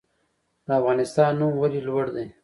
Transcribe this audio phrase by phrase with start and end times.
[0.65, 2.25] د افغانستان نوم ولې لوړ دی؟